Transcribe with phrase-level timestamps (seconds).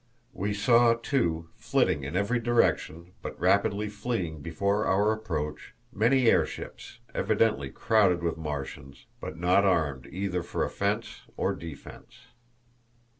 [0.33, 6.97] We saw, too, flitting in every direction, but rapidly fleeing before our approach, many airships,
[7.13, 12.15] evidently crowded with Martians, but not armed either for offence or defence.